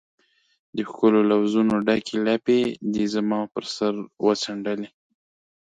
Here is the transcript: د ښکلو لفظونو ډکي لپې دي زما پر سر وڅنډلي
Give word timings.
د 0.75 0.77
ښکلو 0.89 1.19
لفظونو 1.31 1.75
ډکي 1.87 2.17
لپې 2.27 2.59
دي 2.93 3.05
زما 3.13 3.39
پر 3.53 3.63
سر 3.75 3.93
وڅنډلي 4.25 4.89